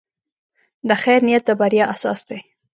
د 0.87 0.89
خیر 1.01 1.19
نیت 1.27 1.43
د 1.47 1.51
بریا 1.59 1.85
اساس 1.93 2.19
دی. 2.29 2.39